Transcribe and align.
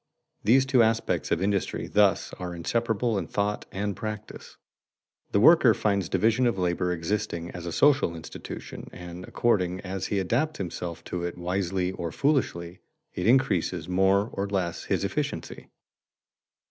These 0.43 0.65
two 0.65 0.81
aspects 0.81 1.29
of 1.29 1.43
industry 1.43 1.85
thus 1.85 2.33
are 2.39 2.55
inseparable 2.55 3.19
in 3.19 3.27
thought 3.27 3.67
and 3.71 3.95
practice. 3.95 4.57
The 5.31 5.39
worker 5.39 5.75
finds 5.75 6.09
division 6.09 6.47
of 6.47 6.57
labor 6.57 6.91
existing 6.91 7.51
as 7.51 7.67
a 7.67 7.71
social 7.71 8.15
institution 8.15 8.89
and, 8.91 9.23
according 9.27 9.79
as 9.81 10.07
he 10.07 10.17
adapts 10.17 10.57
himself 10.57 11.03
to 11.03 11.23
it 11.23 11.37
wisely 11.37 11.91
or 11.91 12.11
foolishly, 12.11 12.79
it 13.13 13.27
increases 13.27 13.87
more 13.87 14.31
or 14.33 14.47
less 14.47 14.85
his 14.85 15.03
efficiency. 15.03 15.69